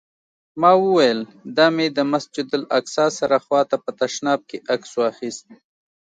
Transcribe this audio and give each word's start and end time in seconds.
ما 0.61 0.71
وویل: 0.83 1.19
دا 1.57 1.67
مې 1.75 1.87
د 1.97 1.99
مسجداالاقصی 2.11 3.07
سره 3.19 3.35
خوا 3.45 3.61
ته 3.69 3.75
په 3.83 3.89
تشناب 3.99 4.39
کې 4.49 4.57
عکس 4.73 4.91
واخیست. 4.95 5.45